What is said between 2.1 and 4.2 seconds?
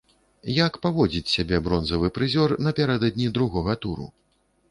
прызёр напярэдадні другога туру?